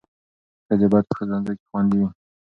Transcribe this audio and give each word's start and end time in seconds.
ښځې 0.65 0.87
باید 0.91 1.05
په 1.07 1.13
ښوونځیو 1.17 1.57
کې 1.59 1.65
خوندي 1.69 1.97
وي. 2.01 2.09